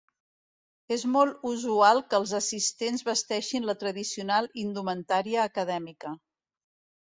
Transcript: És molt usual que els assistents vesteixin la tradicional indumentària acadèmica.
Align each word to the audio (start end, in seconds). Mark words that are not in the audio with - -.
És 0.93 1.01
molt 1.15 1.43
usual 1.49 2.01
que 2.13 2.17
els 2.19 2.33
assistents 2.37 3.05
vesteixin 3.09 3.69
la 3.73 3.77
tradicional 3.83 4.49
indumentària 4.63 5.45
acadèmica. 5.51 6.17